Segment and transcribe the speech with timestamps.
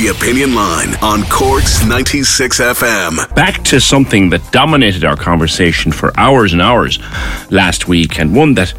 [0.00, 3.34] The Opinion Line on Corks 96 FM.
[3.34, 6.98] Back to something that dominated our conversation for hours and hours
[7.50, 8.72] last week, and one that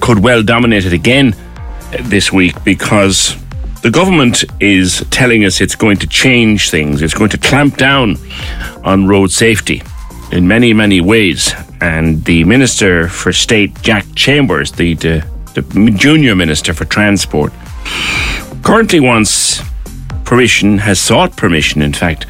[0.00, 3.36] could well dominate it again uh, this week because
[3.82, 7.02] the government is telling us it's going to change things.
[7.02, 8.16] It's going to clamp down
[8.84, 9.82] on road safety
[10.30, 11.52] in many, many ways.
[11.80, 17.52] And the Minister for State, Jack Chambers, the, the, the junior Minister for Transport,
[18.62, 19.60] currently wants
[20.24, 22.26] permission, has sought permission, in fact,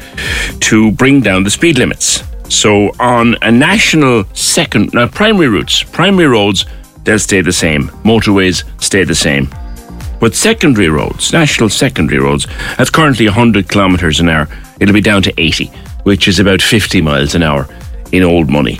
[0.61, 2.23] to bring down the speed limits.
[2.49, 6.65] So on a national second, uh, primary routes, primary roads,
[7.03, 7.89] they'll stay the same.
[8.03, 9.49] Motorways stay the same.
[10.19, 14.47] But secondary roads, national secondary roads, that's currently 100 kilometres an hour.
[14.79, 15.67] It'll be down to 80,
[16.03, 17.67] which is about 50 miles an hour
[18.11, 18.79] in old money.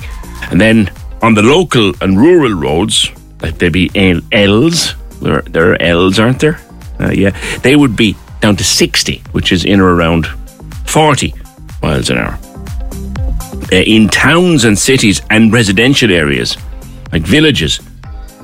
[0.51, 3.91] And then on the local and rural roads, like there'd be
[4.31, 6.59] L's, there, there are L's, aren't there?
[6.99, 10.27] Uh, yeah, they would be down to 60, which is in or around
[10.85, 11.33] 40
[11.81, 12.37] miles an hour.
[13.71, 16.57] Uh, in towns and cities and residential areas,
[17.11, 17.79] like villages,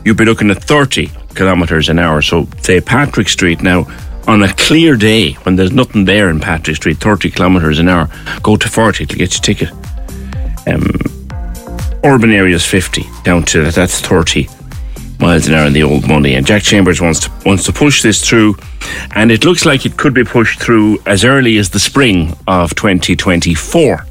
[0.03, 2.21] you'd be looking at 30 kilometres an hour.
[2.21, 3.85] So, say Patrick Street now,
[4.27, 8.09] on a clear day when there's nothing there in Patrick Street, 30 kilometres an hour,
[8.41, 9.71] go to 40 to get your ticket.
[10.67, 10.99] Um,
[12.03, 14.47] urban areas 50, down to that's 30
[15.21, 16.35] miles an hour in the old money.
[16.35, 18.55] And Jack Chambers wants to wants to push this through,
[19.15, 22.75] and it looks like it could be pushed through as early as the spring of
[22.75, 24.05] 2024.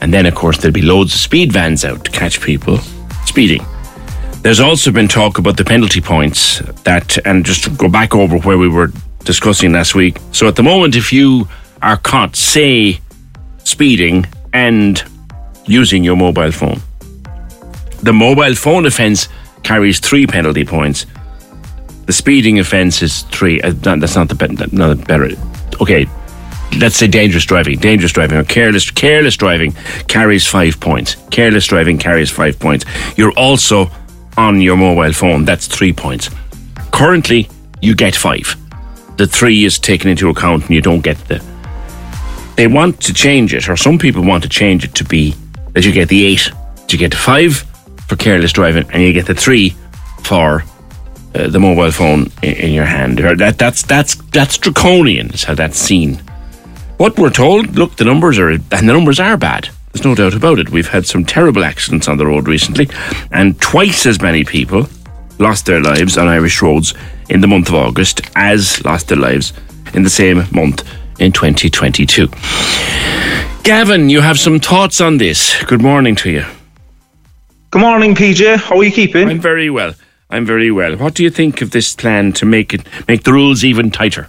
[0.00, 2.78] And then, of course, there'll be loads of speed vans out to catch people
[3.24, 3.64] speeding.
[4.42, 8.38] There's also been talk about the penalty points that, and just to go back over
[8.38, 8.90] where we were
[9.20, 10.18] discussing last week.
[10.32, 11.48] So at the moment, if you
[11.80, 13.00] are caught, say,
[13.64, 15.02] speeding and
[15.64, 16.82] using your mobile phone,
[18.02, 19.28] the mobile phone offence
[19.64, 21.06] carries three penalty points.
[22.06, 23.60] The speeding offence is three.
[23.60, 25.30] Uh, that's not the not the better.
[25.80, 26.06] Okay,
[26.78, 27.78] let's say dangerous driving.
[27.78, 29.72] Dangerous driving or careless careless driving
[30.06, 31.16] carries five points.
[31.30, 32.84] Careless driving carries five points.
[33.16, 33.90] You're also
[34.36, 35.44] on your mobile phone.
[35.44, 36.30] That's three points.
[36.92, 37.48] Currently,
[37.80, 38.56] you get five.
[39.16, 41.42] The three is taken into account, and you don't get the.
[42.56, 45.34] They want to change it, or some people want to change it to be
[45.72, 46.50] that you get the eight.
[46.88, 47.64] You get the five
[48.08, 49.76] for careless driving, and you get the three
[50.22, 50.64] for
[51.34, 53.18] uh, the mobile phone in, in your hand.
[53.18, 55.30] That that's that's that's draconian.
[55.30, 56.22] Is how that's seen.
[56.96, 59.68] What we're told, look, the numbers are and the numbers are bad.
[59.92, 60.70] There's no doubt about it.
[60.70, 62.88] We've had some terrible accidents on the road recently,
[63.30, 64.88] and twice as many people
[65.38, 66.94] lost their lives on Irish roads
[67.28, 69.52] in the month of August as lost their lives
[69.94, 70.82] in the same month
[71.18, 72.28] in 2022.
[73.62, 75.62] Gavin, you have some thoughts on this.
[75.64, 76.44] Good morning to you.
[77.74, 78.58] Good morning, PJ.
[78.58, 79.28] How are you keeping?
[79.28, 79.94] I'm very well.
[80.30, 80.96] I'm very well.
[80.96, 84.28] What do you think of this plan to make it make the rules even tighter?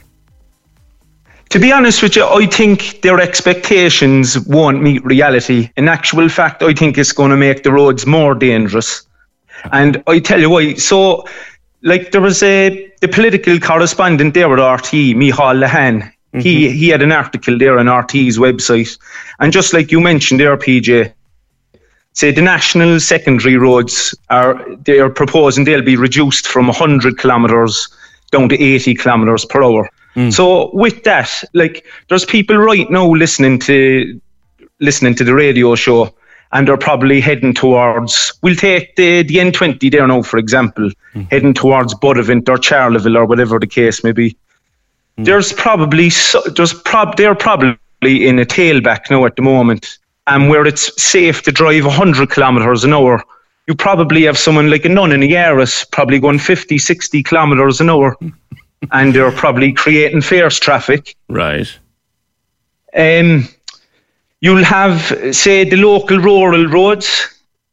[1.49, 5.69] To be honest with you, I think their expectations won't meet reality.
[5.77, 9.05] In actual fact, I think it's going to make the roads more dangerous.
[9.71, 10.73] And I tell you why.
[10.73, 11.23] So,
[11.83, 16.01] like, there was a the political correspondent there at RTÉ, Micheál Lehane.
[16.01, 16.39] Mm-hmm.
[16.39, 18.97] He he had an article there on RTÉ's website,
[19.39, 21.13] and just like you mentioned there, PJ,
[22.15, 27.87] say the national secondary roads are they are proposing they'll be reduced from 100 kilometres
[28.31, 29.89] down to 80 kilometres per hour.
[30.15, 30.33] Mm.
[30.33, 34.19] So with that, like there's people right now listening to
[34.79, 36.13] listening to the radio show
[36.51, 41.29] and they're probably heading towards we'll take the, the N20 there now for example, mm.
[41.31, 44.37] heading towards Buttevant or Charleville or whatever the case may be.
[45.17, 45.25] Mm.
[45.25, 46.09] There's probably
[46.55, 49.97] there's prob they're probably in a tailback now at the moment
[50.27, 53.23] and where it's safe to drive 100 kilometres an hour,
[53.67, 57.81] you probably have someone like a nun in a Yaris probably going 50, 60 kilometres
[57.81, 58.15] an hour,
[58.91, 61.15] and they're probably creating fierce traffic.
[61.29, 61.67] Right.
[62.95, 63.47] Um,
[64.41, 67.27] you'll have, say, the local rural roads.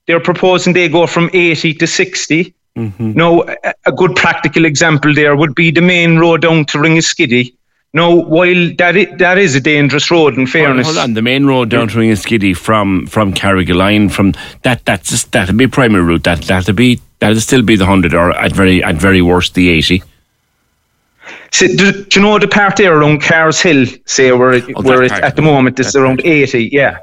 [0.06, 2.54] They're proposing they go from 80 to 60.
[2.76, 3.12] Mm-hmm.
[3.12, 7.54] Now, a- a good practical example there would be the main road down to Ringaskiddy.
[7.94, 11.68] Now, while that that is a dangerous road, in fairness, Hold on, the main road
[11.68, 16.24] down to Ringaskiddy from from Carrigaline, from that that's just, that'd be primary route.
[16.24, 19.68] That that'd be that'd still be the hundred or at very at very worst the
[19.68, 20.02] eighty.
[21.50, 24.80] So, do, do you know the part there around Carr's Hill, say where it, Oh,
[24.82, 25.22] where it, part.
[25.22, 26.26] at the moment it's around part.
[26.26, 26.96] eighty, yeah.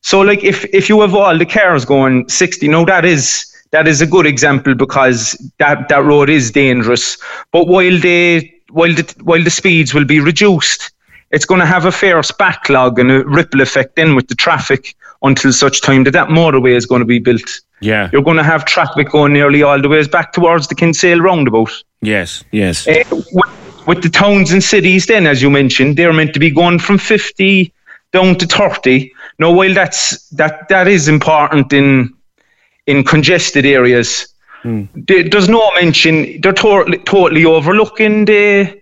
[0.00, 3.86] So like if if you have all the cars going sixty, no, that is that
[3.86, 7.16] is a good example because that that road is dangerous.
[7.52, 10.92] But while they while the while the speeds will be reduced,
[11.30, 14.94] it's going to have a fierce backlog and a ripple effect in with the traffic
[15.22, 17.60] until such time that that motorway is going to be built.
[17.80, 18.10] Yeah.
[18.12, 21.72] You're going to have traffic going nearly all the ways back towards the Kinsale roundabout.
[22.02, 22.44] Yes.
[22.52, 22.86] Yes.
[22.86, 26.50] Uh, with, with the towns and cities, then, as you mentioned, they're meant to be
[26.50, 27.72] going from 50
[28.12, 29.10] down to 30.
[29.38, 32.14] Now, while that's that that is important in
[32.86, 34.28] in congested areas,
[34.94, 36.40] there- there's no mention.
[36.40, 38.72] They're totally totally overlooking the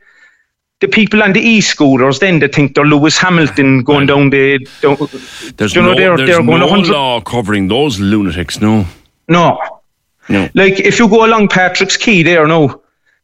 [0.81, 2.19] the people on the e-scooters.
[2.19, 4.59] Then they think they're Lewis Hamilton going down the.
[5.57, 8.61] There's you know, no they're- there's they're going no 100 law covering those lunatics.
[8.61, 8.85] No.
[9.29, 9.59] no,
[10.29, 10.49] No.
[10.55, 12.67] Like if you go along Patrick's Quay there now,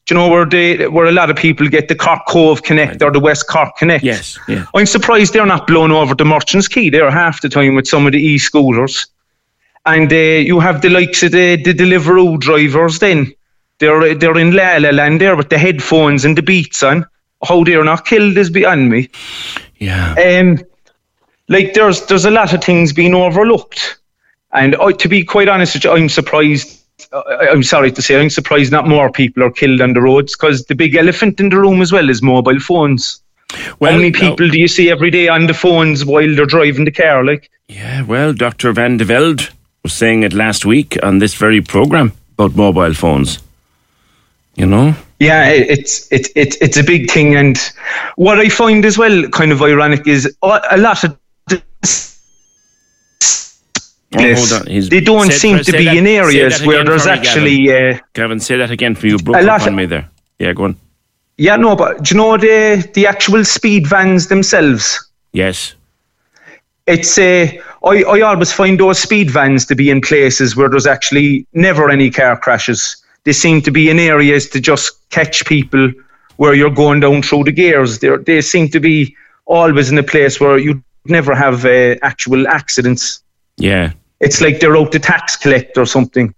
[0.06, 3.03] do you know where they where a lot of people get the Cork Cobh Connect
[3.03, 4.05] or the West Cork Connect?
[4.05, 4.39] Yes.
[4.49, 4.65] Yeah.
[4.75, 8.06] I'm surprised they're not blown over the Merchants Quay there half the time with some
[8.06, 9.06] of the e-scooters.
[9.87, 13.32] And uh, you have the likes of the, the Deliveroo drivers then.
[13.79, 17.06] They're they're in La La Land there with the headphones and the beats on.
[17.43, 19.09] How they're not killed is beyond me.
[19.79, 20.15] Yeah.
[20.15, 20.59] Um,
[21.49, 23.99] like there's there's a lot of things being overlooked,
[24.53, 26.77] and I, to be quite honest you, I'm surprised.
[27.15, 30.37] I- I'm sorry to say, I'm surprised not more people are killed on the roads
[30.37, 33.23] because the big elephant in the room as well is mobile phones.
[33.81, 36.85] Well, How many people do you see every day on the phones while they're driving
[36.85, 37.25] the car?
[37.25, 38.73] Like, Yeah, well, Dr.
[38.75, 39.49] Van der Velde
[39.82, 43.38] was saying it last week on this very program about mobile phones.
[44.56, 44.94] You know?
[45.21, 47.56] yeah, it's it's it's it's a big thing, and
[48.17, 51.17] what I find as well kind of ironic is a a lot of
[54.12, 54.59] Oh.
[54.65, 57.73] They don't seem to be that- in areas where there's actually.
[57.73, 59.19] Uh, Gavin, say that again for you.
[59.19, 60.09] Broke A lot on of- me there.
[60.41, 60.77] Yeah, go on.
[61.38, 65.09] Yeah, no, but do you know the the actual speed vans themselves?
[65.32, 65.75] Yes.
[66.88, 67.53] It's uh,
[67.85, 71.91] I I always find those speed vans to be in places where there's actually never
[71.91, 72.97] any car crashes.
[73.25, 75.93] They seem to be in areas to just catch people
[76.37, 77.99] where you're going down through the gears.
[77.99, 79.17] They they seem to be
[79.47, 83.23] always in a place where you never have uh, actual accidents.
[83.56, 83.93] Yeah.
[84.21, 86.35] It's like they're out to tax collect or something.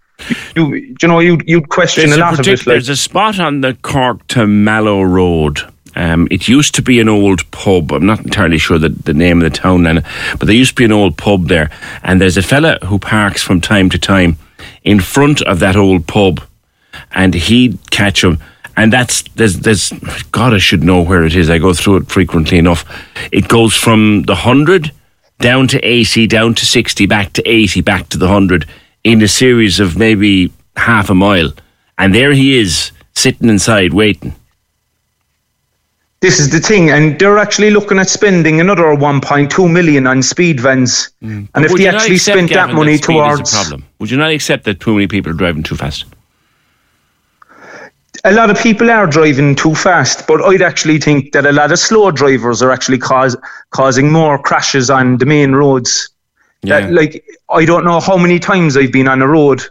[0.55, 2.59] You, you know, you'd, you'd question There's a a, lot of partic- it.
[2.59, 5.61] Like, there's a spot on the Cork to Mallow Road.
[5.95, 7.91] Um, it used to be an old pub.
[7.91, 10.85] I'm not entirely sure the, the name of the town but there used to be
[10.85, 11.69] an old pub there.
[12.01, 14.37] And there's a fella who parks from time to time
[14.83, 16.41] in front of that old pub,
[17.11, 18.39] and he'd catch him.
[18.75, 19.91] And that's there's there's
[20.31, 21.49] God, I should know where it is.
[21.49, 22.85] I go through it frequently enough.
[23.31, 24.91] It goes from the hundred
[25.39, 28.65] down to eighty, down to sixty, back to eighty, back to the hundred
[29.03, 31.51] in a series of maybe half a mile.
[31.97, 34.33] And there he is, sitting inside waiting.
[36.23, 40.61] This is the thing, and they're actually looking at spending another 1.2 million on speed
[40.61, 41.09] vans.
[41.21, 41.49] Mm.
[41.53, 43.83] And if they actually spent that money a towards problem.
[43.99, 46.05] Would you not accept that too many people are driving too fast?
[48.25, 51.73] a lot of people are driving too fast, but I'd actually think that a lot
[51.73, 53.35] of slow drivers are actually cause,
[53.71, 56.09] causing more crashes on the main roads.
[56.61, 56.79] Yeah.
[56.79, 59.61] That, like, I don't know how many times I've been on a road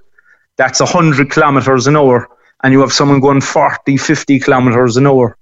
[0.56, 2.28] that's 100 kilometres an hour,
[2.62, 5.38] and you have someone going 40, 50 kilometres an hour,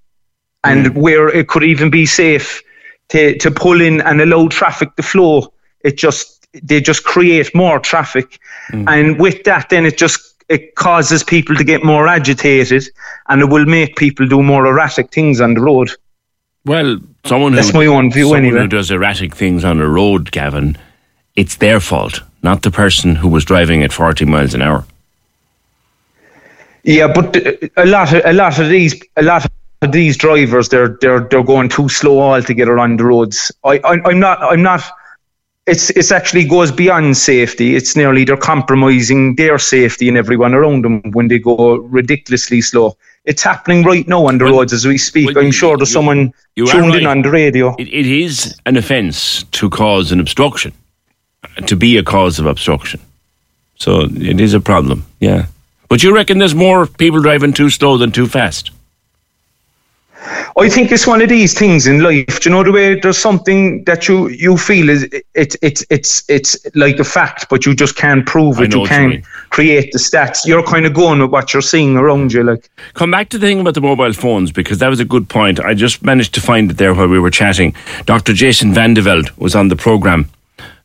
[0.63, 2.61] and where it could even be safe
[3.09, 5.51] to, to pull in and allow traffic to flow,
[5.81, 8.39] it just they just create more traffic,
[8.71, 8.85] mm.
[8.87, 12.83] and with that, then it just it causes people to get more agitated,
[13.29, 15.91] and it will make people do more erratic things on the road.
[16.65, 18.61] Well, someone That's who, my own view someone anyway.
[18.61, 20.77] who does erratic things on a road, Gavin,
[21.35, 24.85] it's their fault, not the person who was driving at 40 miles an hour.
[26.83, 27.35] Yeah, but
[27.77, 29.51] a lot of a lot of these a lot of
[29.89, 33.51] these drivers they're they're they're going too slow altogether on the roads.
[33.63, 34.81] I, I I'm not I'm not.
[35.67, 37.75] It's it's actually goes beyond safety.
[37.75, 42.95] It's nearly they're compromising their safety and everyone around them when they go ridiculously slow.
[43.25, 45.35] It's happening right now on the Well- roads as we speak.
[45.35, 47.75] well, I'm sure there's you- someone you tuned in on the radio.
[47.77, 50.73] It, it is an offence to cause an obstruction,
[51.65, 52.99] to be a cause of obstruction.
[53.77, 55.05] So it is a problem.
[55.19, 55.45] Yeah.
[55.89, 58.71] But you reckon there's more people driving too slow than too fast?
[60.57, 62.41] I think it's one of these things in life.
[62.41, 66.23] Do you know the way there's something that you you feel is it's it's it's
[66.29, 68.73] it's like a fact, but you just can't prove it.
[68.73, 70.45] You can't create the stats.
[70.45, 72.43] You're kind of going with what you're seeing around you.
[72.43, 75.27] Like, come back to the thing about the mobile phones because that was a good
[75.27, 75.59] point.
[75.59, 77.75] I just managed to find it there while we were chatting.
[78.05, 78.33] Dr.
[78.33, 80.29] Jason Van der Velde was on the program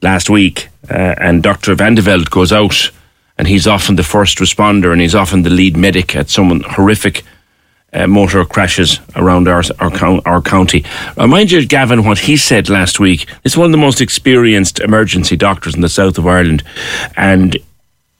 [0.00, 1.74] last week, uh, and Dr.
[1.74, 2.90] Van der Velde goes out,
[3.36, 7.22] and he's often the first responder, and he's often the lead medic at someone horrific
[7.92, 10.84] uh, motor crashes around our, our, our county.
[11.16, 13.26] Remind you, Gavin, what he said last week.
[13.42, 16.62] He's one of the most experienced emergency doctors in the south of Ireland
[17.16, 17.56] and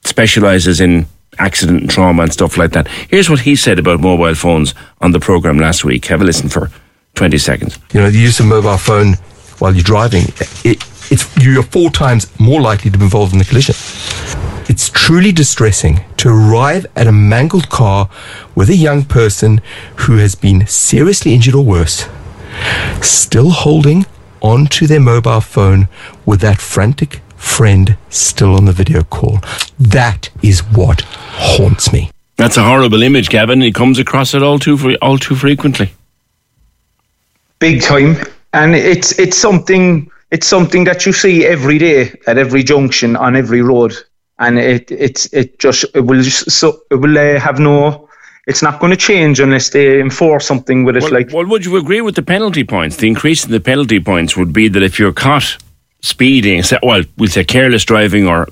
[0.04, 1.06] specialises in
[1.38, 2.88] accident and trauma and stuff like that.
[2.88, 6.06] Here's what he said about mobile phones on the programme last week.
[6.06, 6.70] Have a listen for
[7.14, 7.78] 20 seconds.
[7.92, 9.14] You know, the use of mobile phone
[9.58, 10.25] while you're driving,
[10.64, 13.75] it, it's, you're four times more likely to be involved in a collision.
[15.06, 18.10] It's truly distressing to arrive at a mangled car
[18.56, 19.60] with a young person
[19.98, 22.08] who has been seriously injured or worse,
[23.02, 24.04] still holding
[24.40, 25.86] onto their mobile phone
[26.25, 29.38] with that frantic friend still on the video call.
[29.78, 32.10] That is what haunts me.
[32.34, 33.60] That's a horrible image, Gavin.
[33.60, 35.92] He comes across it all too all too frequently.
[37.60, 38.16] Big time,
[38.54, 43.36] and it's it's something it's something that you see every day at every junction on
[43.36, 43.96] every road
[44.38, 48.09] and it it's it just it will just so it will uh, have no
[48.47, 51.64] it's not going to change unless they enforce something with it well, like well would
[51.64, 52.97] you agree with the penalty points?
[52.97, 55.57] The increase in the penalty points would be that if you're caught
[56.00, 58.49] speeding well we'll say careless driving or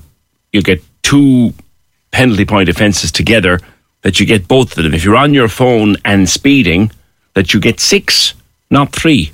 [0.51, 1.53] you get two
[2.11, 3.59] penalty point offences together
[4.01, 4.93] that you get both of them.
[4.93, 6.91] If you're on your phone and speeding
[7.33, 8.33] that you get six
[8.69, 9.31] not three.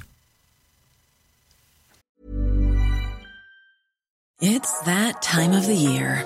[4.44, 6.26] It's that time of the year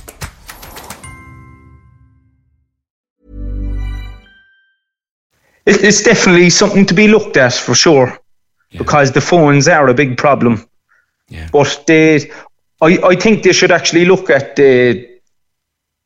[5.65, 8.17] it's definitely something to be looked at for sure,
[8.71, 8.77] yeah.
[8.77, 10.67] because the phones are a big problem.
[11.29, 11.47] Yeah.
[11.51, 12.31] But they,
[12.81, 15.09] I, I think they should actually look at the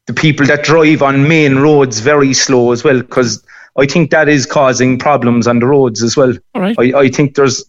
[0.08, 3.44] the people that drive on main roads very slow as well, because
[3.76, 6.34] I think that is causing problems on the roads as well.
[6.54, 6.76] All right.
[6.78, 7.66] I, I think there's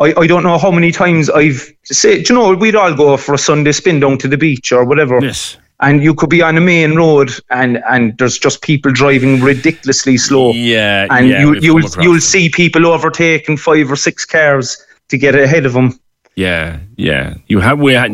[0.00, 3.34] I, I don't know how many times I've said, you know, we'd all go for
[3.34, 5.20] a Sunday spin down to the beach or whatever.
[5.20, 9.40] Yes and you could be on a main road and and there's just people driving
[9.40, 10.52] ridiculously slow.
[10.52, 15.34] Yeah, and yeah, you you'll you'll see people overtaking five or six cars to get
[15.34, 15.98] ahead of them.
[16.34, 17.34] Yeah, yeah.
[17.46, 18.12] You have we had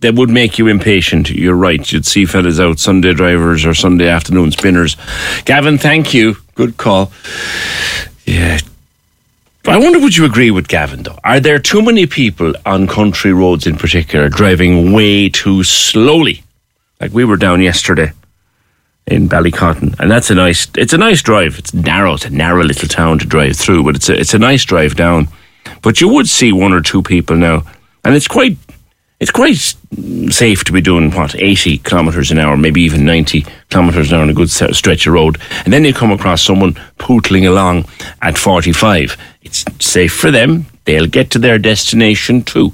[0.00, 1.30] that would make you impatient.
[1.30, 1.90] You're right.
[1.90, 4.96] You'd see fellas out Sunday drivers or Sunday afternoon spinners.
[5.46, 6.36] Gavin, thank you.
[6.54, 7.10] Good call.
[8.26, 8.58] Yeah,
[9.66, 11.18] I wonder, would you agree with Gavin, though?
[11.24, 16.42] Are there too many people on country roads in particular driving way too slowly?
[17.00, 18.12] Like we were down yesterday
[19.06, 21.58] in Ballycotton, and that's a nice, it's a nice drive.
[21.58, 24.38] It's narrow, it's a narrow little town to drive through, but it's a, it's a
[24.38, 25.28] nice drive down.
[25.82, 27.62] But you would see one or two people now,
[28.04, 28.58] and it's quite
[29.20, 29.56] it's quite
[30.30, 34.22] safe to be doing what 80 kilometres an hour, maybe even 90 kilometres an hour
[34.22, 37.86] on a good stretch of road, and then you come across someone pootling along
[38.20, 39.16] at 45.
[39.44, 42.72] It's safe for them; they'll get to their destination too.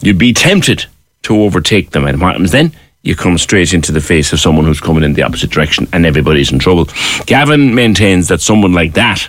[0.00, 0.86] You'd be tempted
[1.22, 2.72] to overtake them, and what happens then?
[3.02, 6.06] You come straight into the face of someone who's coming in the opposite direction, and
[6.06, 6.88] everybody's in trouble.
[7.26, 9.28] Gavin maintains that someone like that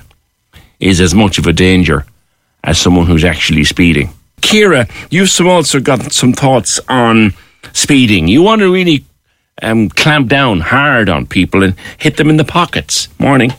[0.79, 2.05] is as much of a danger
[2.63, 4.09] as someone who's actually speeding.
[4.41, 7.33] Ciara, you've also got some thoughts on
[7.73, 8.27] speeding.
[8.27, 9.05] You want to really
[9.61, 13.07] um, clamp down hard on people and hit them in the pockets.
[13.19, 13.53] Morning.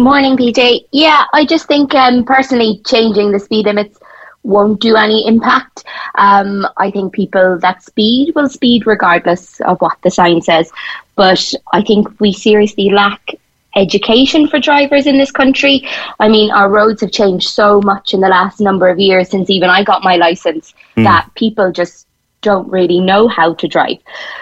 [0.00, 0.86] Morning, PJ.
[0.92, 4.00] Yeah, I just think um, personally changing the speed limits
[4.44, 5.84] won't do any impact.
[6.14, 10.72] Um, I think people that speed will speed regardless of what the sign says.
[11.16, 13.34] But I think we seriously lack
[13.76, 15.86] education for drivers in this country.
[16.18, 19.50] I mean, our roads have changed so much in the last number of years since
[19.50, 21.04] even I got my license mm.
[21.04, 22.06] that people just
[22.42, 23.98] don't really know how to drive.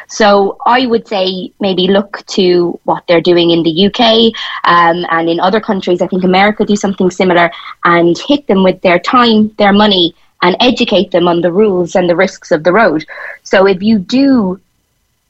[0.08, 4.32] So I would say maybe look to what they're doing in the UK
[4.64, 6.00] um, and in other countries.
[6.00, 7.50] I think America do something similar
[7.84, 12.08] and hit them with their time, their money, and educate them on the rules and
[12.08, 13.04] the risks of the road.
[13.42, 14.60] So if you do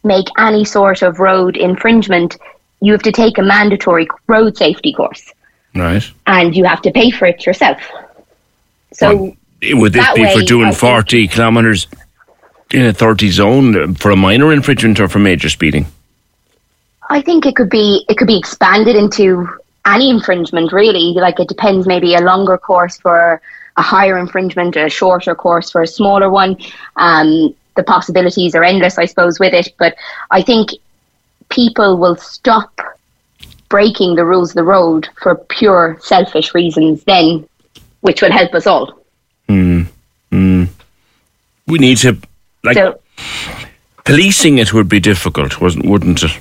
[0.04, 2.37] make any sort of road infringement,
[2.80, 5.32] you have to take a mandatory road safety course
[5.75, 6.08] Right.
[6.26, 7.80] and you have to pay for it yourself.
[8.92, 11.87] So Would this be for doing I 40 kilometres
[12.72, 15.87] in a 30 zone for a minor infringement or for major speeding?
[17.10, 19.48] I think it could be it could be expanded into
[19.87, 21.12] any infringement really.
[21.14, 23.40] Like it depends maybe a longer course for
[23.76, 26.58] a higher infringement, a shorter course for a smaller one.
[26.96, 29.72] Um, the possibilities are endless, I suppose, with it.
[29.78, 29.96] But
[30.30, 30.70] I think
[31.48, 32.80] people will stop
[33.68, 37.48] breaking the rules of the road for pure selfish reasons then,
[38.00, 38.98] which will help us all.
[41.66, 42.18] We need to,
[42.68, 43.00] like, So
[44.08, 46.38] policing it would be difficult, wasn't, wouldn't it?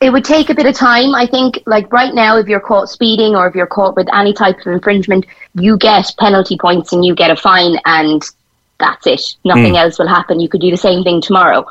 [0.00, 1.14] It would take a bit of time.
[1.14, 4.32] I think, like right now, if you're caught speeding or if you're caught with any
[4.32, 8.22] type of infringement, you get penalty points and you get a fine, and
[8.80, 9.36] that's it.
[9.44, 9.76] Nothing hmm.
[9.76, 10.40] else will happen.
[10.40, 11.64] You could do the same thing tomorrow.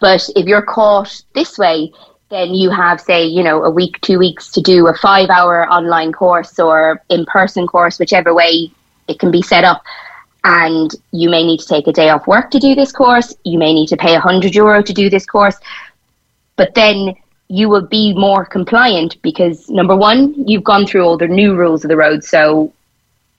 [0.00, 1.90] But if you're caught this way,
[2.28, 5.66] then you have, say, you know, a week, two weeks to do a five hour
[5.70, 8.70] online course or in person course, whichever way
[9.08, 9.82] it can be set up.
[10.44, 13.34] And you may need to take a day off work to do this course.
[13.44, 15.58] You may need to pay 100 euro to do this course
[16.56, 17.14] but then
[17.48, 21.84] you will be more compliant because number one, you've gone through all the new rules
[21.84, 22.24] of the road.
[22.24, 22.72] So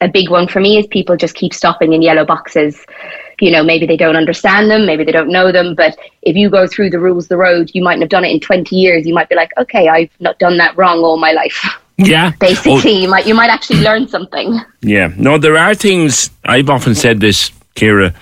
[0.02, 2.86] a big one for me is people just keep stopping in yellow boxes.
[3.42, 6.50] You know, maybe they don't understand them, maybe they don't know them, but if you
[6.50, 9.06] go through the rules of the road, you mightn't have done it in 20 years.
[9.06, 11.66] You might be like, okay, I've not done that wrong all my life.
[11.98, 12.32] Yeah.
[12.40, 14.60] Basically, Oh, you might you might actually learn something.
[14.82, 15.12] yeah.
[15.18, 18.14] No, there are things, I've often said this, Ciara,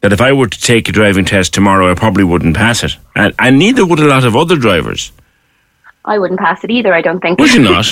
[0.00, 2.96] that if I were to take a driving test tomorrow, I probably wouldn't pass it.
[3.14, 5.12] And, and neither would a lot of other drivers.
[6.04, 6.92] I wouldn't pass it either.
[6.92, 7.38] I don't think.
[7.38, 7.86] Would you not?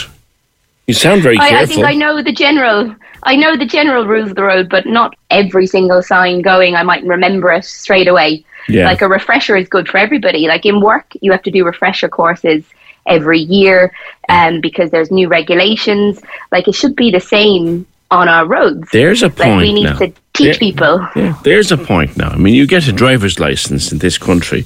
[0.88, 2.96] You sound very I, I think I know the general.
[3.22, 6.74] I know the general rules of the road, but not every single sign going.
[6.74, 8.44] I might remember it straight away.
[8.68, 8.86] Yeah.
[8.86, 10.48] Like a refresher is good for everybody.
[10.48, 12.64] Like in work, you have to do refresher courses
[13.06, 13.92] every year,
[14.28, 16.20] um, because there's new regulations.
[16.52, 18.88] Like it should be the same on our roads.
[18.92, 19.98] There's a Like point we need now.
[19.98, 20.58] to teach Yeah.
[20.58, 21.08] people.
[21.16, 22.30] Yeah, there's a point now.
[22.30, 24.64] I mean, you get a driver's license in this country,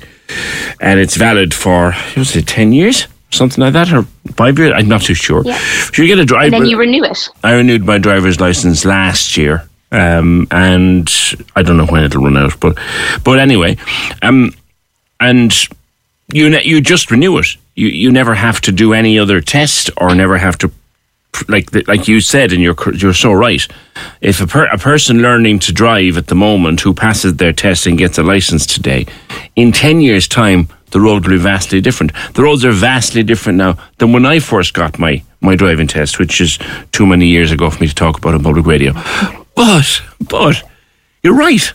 [0.80, 4.04] and it's valid for was it ten years, something like that, or
[4.36, 4.72] five years?
[4.74, 5.42] I'm not too sure.
[5.44, 5.58] Yeah.
[5.92, 6.50] So you get a And driver.
[6.50, 7.28] then you renew it.
[7.42, 11.06] I renewed my driver's license last year, um, and
[11.54, 12.78] I don't know when it'll run out, but
[13.24, 13.76] but anyway,
[14.22, 14.54] um,
[15.20, 15.52] and
[16.32, 17.56] you ne- you just renew it.
[17.74, 20.70] You you never have to do any other test or never have to
[21.48, 23.66] like like you said, and you're you're so right.
[24.20, 27.86] If a per, a person learning to drive at the moment who passes their test
[27.86, 29.06] and gets a license today,
[29.56, 32.12] in ten years' time, the road will be vastly different.
[32.34, 36.18] The roads are vastly different now than when I first got my my driving test,
[36.18, 36.58] which is
[36.92, 38.92] too many years ago for me to talk about on public radio.
[39.56, 40.62] But but
[41.22, 41.72] you're right.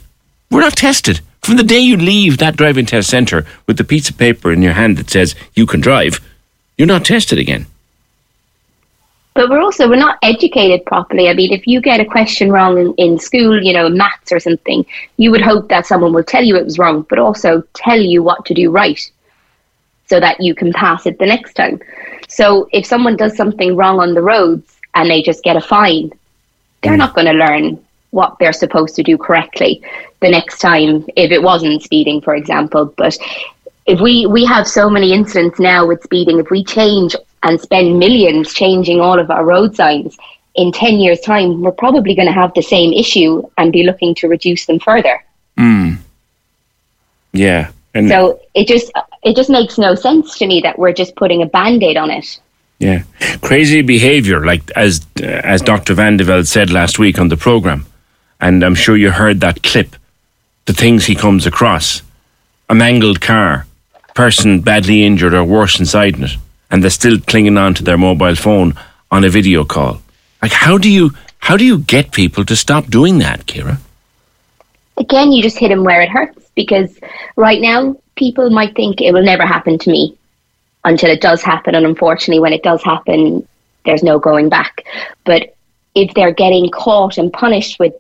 [0.50, 1.22] We're not tested.
[1.42, 4.62] From the day you leave that driving test centre with the piece of paper in
[4.62, 6.20] your hand that says you can drive,
[6.78, 7.66] you're not tested again.
[9.34, 11.30] But we're also we're not educated properly.
[11.30, 14.40] I mean, if you get a question wrong in, in school, you know, maths or
[14.40, 14.86] something,
[15.18, 18.22] you would hope that someone will tell you it was wrong, but also tell you
[18.22, 19.00] what to do right,
[20.08, 21.80] so that you can pass it the next time.
[22.28, 26.12] So if someone does something wrong on the roads and they just get a fine,
[26.82, 26.98] they're mm.
[26.98, 29.82] not going to learn what they're supposed to do correctly
[30.22, 32.86] the next time if it wasn't speeding, for example.
[32.98, 33.18] But
[33.86, 37.98] if we we have so many incidents now with speeding, if we change and spend
[38.00, 40.18] millions changing all of our road signs,
[40.56, 44.14] in 10 years' time, we're probably going to have the same issue and be looking
[44.16, 45.24] to reduce them further.
[47.32, 47.72] Yeah.
[47.94, 48.92] And So it just
[49.24, 52.40] it just makes no sense to me that we're just putting a band-aid on it.
[52.80, 53.04] Yeah,
[53.42, 55.94] crazy behaviour, like as uh, as Dr.
[55.96, 57.86] Van der Velde said last week on the program,
[58.40, 59.96] and I'm sure you heard that clip.
[60.66, 62.02] The things he comes across:
[62.70, 63.66] a mangled car,
[64.14, 66.38] person badly injured or worse inside in it,
[66.70, 68.74] and they're still clinging on to their mobile phone
[69.12, 70.02] on a video call.
[70.42, 73.80] Like, how do you how do you get people to stop doing that, Ciara?
[75.00, 77.00] again, you just hit them where it hurts because
[77.36, 80.18] right now people might think it will never happen to me
[80.84, 81.74] until it does happen.
[81.74, 83.48] And unfortunately, when it does happen,
[83.86, 84.86] there's no going back.
[85.26, 85.56] But
[85.96, 87.94] if they're getting caught and punished with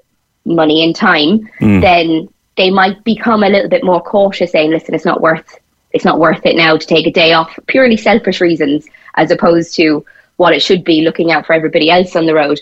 [0.49, 1.81] money and time, mm.
[1.81, 5.57] then they might become a little bit more cautious, saying, "Listen, it's not worth
[5.91, 9.75] it's not worth it now to take a day off, purely selfish reasons, as opposed
[9.75, 10.05] to
[10.37, 12.59] what it should be, looking out for everybody else on the road."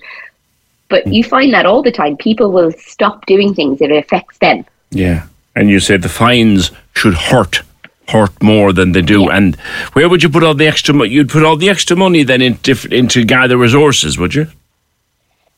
[0.89, 1.13] But mm.
[1.13, 2.17] you find that all the time.
[2.17, 4.65] People will stop doing things if it affects them.
[4.91, 7.61] Yeah, and you said the fines should hurt
[8.09, 9.29] hurt more than they do.
[9.29, 9.55] And
[9.93, 10.93] where would you put all the extra?
[10.93, 11.09] money?
[11.09, 14.47] You'd put all the extra money then into into Garda resources, would you?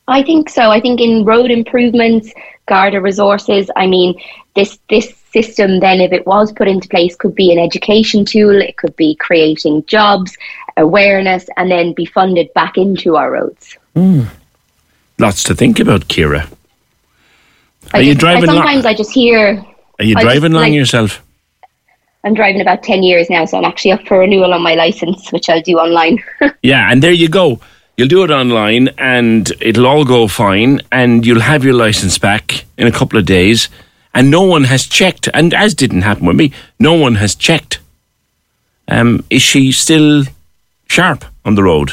[0.10, 0.70] I think so.
[0.72, 2.34] I think in road improvements,
[2.66, 3.70] Garda resources.
[3.76, 4.20] I mean,
[4.56, 8.62] this this system then if it was put into place could be an education tool
[8.62, 10.36] it could be creating jobs
[10.78, 14.28] awareness and then be funded back into our roads mm.
[15.20, 16.50] lots to think about Ciara
[17.94, 19.64] are I you driving I sometimes lo- i just hear
[20.00, 21.22] are you I driving just, along like, yourself
[22.24, 25.32] i'm driving about 10 years now so i'm actually up for renewal on my license
[25.32, 26.24] which i'll do online
[26.64, 27.60] yeah and there you go
[28.00, 32.64] You'll do it online and it'll all go fine and you'll have your license back
[32.78, 33.68] in a couple of days
[34.14, 37.80] and no one has checked and as didn't happen with me, no one has checked.
[38.88, 40.24] Um, is she still
[40.88, 41.92] sharp on the road?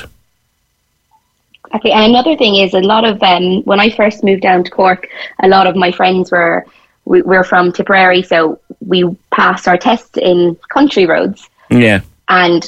[1.74, 4.70] Okay, and another thing is a lot of um, when I first moved down to
[4.70, 5.08] Cork,
[5.42, 6.64] a lot of my friends were
[7.04, 11.50] we, we're from Tipperary, so we passed our tests in country roads.
[11.68, 12.64] Yeah, and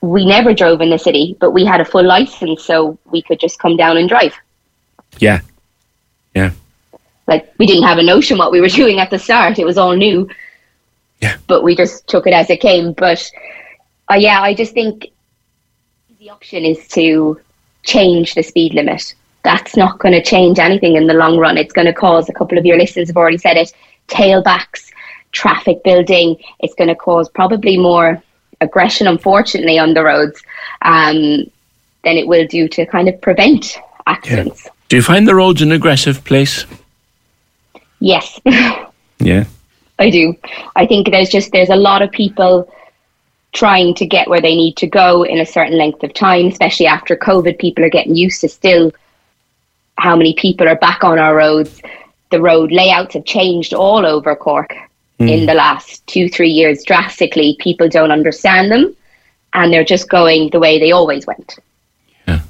[0.00, 3.38] we never drove in the city, but we had a full license, so we could
[3.38, 4.34] just come down and drive.
[5.18, 5.40] Yeah,
[6.34, 6.52] yeah.
[7.26, 9.78] Like we didn't have a notion what we were doing at the start; it was
[9.78, 10.28] all new.
[11.20, 11.36] Yeah.
[11.46, 12.92] But we just took it as it came.
[12.92, 13.30] But
[14.10, 15.08] uh, yeah, I just think
[16.18, 17.38] the option is to
[17.82, 19.14] change the speed limit.
[19.42, 21.56] That's not going to change anything in the long run.
[21.56, 23.72] It's going to cause a couple of your listeners have already said it:
[24.08, 24.90] tailbacks,
[25.32, 26.36] traffic building.
[26.60, 28.22] It's going to cause probably more
[28.60, 30.42] aggression, unfortunately, on the roads
[30.82, 31.50] um,
[32.04, 34.64] than it will do to kind of prevent accidents.
[34.64, 34.70] Yeah.
[34.88, 36.66] Do you find the roads an aggressive place?
[38.00, 38.40] Yes.
[39.18, 39.44] yeah.
[39.98, 40.34] I do.
[40.76, 42.72] I think there's just there's a lot of people
[43.52, 46.86] trying to get where they need to go in a certain length of time, especially
[46.86, 47.58] after COVID.
[47.58, 48.92] People are getting used to still
[49.98, 51.82] how many people are back on our roads.
[52.30, 54.74] The road layouts have changed all over Cork
[55.20, 55.28] Mm.
[55.28, 57.54] in the last two, three years drastically.
[57.60, 58.96] People don't understand them
[59.52, 61.58] and they're just going the way they always went.
[62.26, 62.40] Yeah.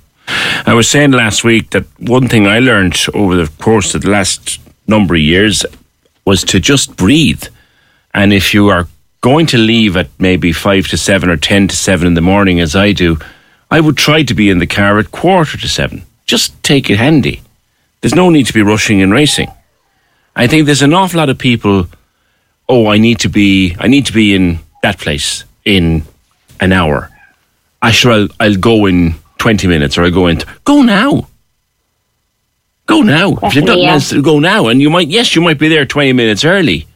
[0.67, 4.11] I was saying last week that one thing I learned over the course of the
[4.11, 5.67] last number of years
[6.25, 7.43] was to just breathe.
[8.15, 8.87] And if you are
[9.21, 12.61] going to leave at maybe five to seven or ten to seven in the morning,
[12.61, 13.19] as I do,
[13.71, 16.05] I would try to be in the car at quarter to seven.
[16.25, 17.43] Just take it handy.
[18.01, 19.51] There's no need to be rushing and racing.
[20.37, 21.89] I think there's an awful lot of people
[22.71, 26.05] oh, I need to be, I need to be in that place in
[26.61, 27.11] an hour.
[27.83, 31.27] I sure I'll, I'll go in 20 minutes or I'll go in, th- go now.
[32.87, 33.37] Go now.
[33.43, 33.95] if you've nothing yeah.
[33.95, 34.69] else, go now.
[34.69, 36.87] And you might, yes, you might be there 20 minutes early.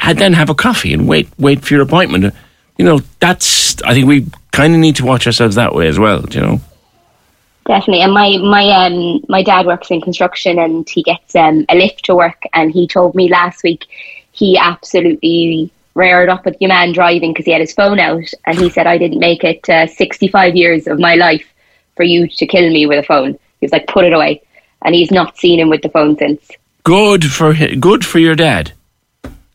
[0.00, 2.34] And then have a coffee and wait, wait for your appointment.
[2.76, 5.98] You know, that's, I think we kind of need to watch ourselves that way as
[5.98, 6.60] well, you know?
[7.64, 11.76] Definitely, and my my um my dad works in construction, and he gets um a
[11.76, 13.86] lift to work, and he told me last week
[14.32, 18.58] he absolutely reared up with your man driving because he had his phone out, and
[18.58, 21.46] he said I didn't make it uh, 65 years of my life
[21.96, 23.32] for you to kill me with a phone.
[23.32, 24.42] He was like, put it away,
[24.84, 26.50] and he's not seen him with the phone since.
[26.84, 28.72] Good for hi- good for your dad.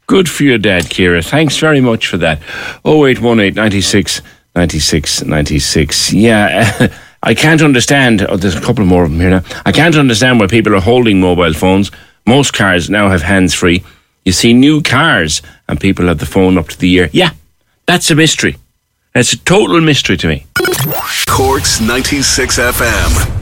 [0.06, 1.22] Good for your dad, Ciara.
[1.22, 2.40] Thanks very much for that.
[2.86, 4.22] 0818 96
[4.56, 6.14] 96 96.
[6.14, 6.88] Yeah,
[7.24, 8.26] I can't understand.
[8.30, 9.44] Oh, there's a couple more of them here now.
[9.66, 11.92] I can't understand why people are holding mobile phones.
[12.26, 13.84] Most cars now have hands free.
[14.28, 17.10] You see new cars and people have the phone up to the ear.
[17.14, 17.30] Yeah,
[17.86, 18.58] that's a mystery.
[19.16, 20.46] It's a total mystery to me.
[21.30, 23.37] Corks 96 FM.